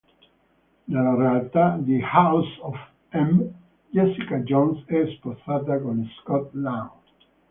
[0.85, 2.75] Nella realtà di "House of
[3.11, 3.43] M",
[3.91, 6.89] Jessica Jones è sposata con Scott Lang.